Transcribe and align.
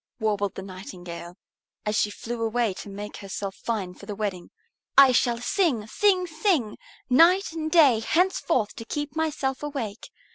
warbled 0.19 0.55
the 0.55 0.63
Nightingale, 0.63 1.35
as 1.85 1.95
she 1.95 2.09
flew 2.09 2.41
away 2.41 2.73
to 2.73 2.89
make 2.89 3.17
herself 3.17 3.53
fine 3.53 3.93
for 3.93 4.07
the 4.07 4.15
wedding. 4.15 4.49
"I 4.97 5.11
shall 5.11 5.37
sing, 5.37 5.85
sing, 5.85 6.25
sing 6.25 6.79
night 7.07 7.51
and 7.53 7.71
day 7.71 7.99
henceforth 7.99 8.75
to 8.77 8.85
keep 8.85 9.15
myself 9.15 9.61
awake. 9.61 10.09